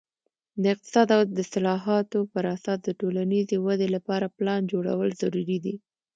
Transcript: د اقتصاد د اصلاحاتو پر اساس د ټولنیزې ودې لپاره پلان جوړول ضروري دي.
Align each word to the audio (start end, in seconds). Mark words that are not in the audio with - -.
د 0.61 0.63
اقتصاد 0.73 1.07
د 1.33 1.37
اصلاحاتو 1.45 2.19
پر 2.33 2.43
اساس 2.55 2.79
د 2.83 2.89
ټولنیزې 2.99 3.57
ودې 3.65 3.87
لپاره 3.95 4.33
پلان 4.37 4.61
جوړول 4.71 5.09
ضروري 5.21 5.57
دي. 5.65 5.75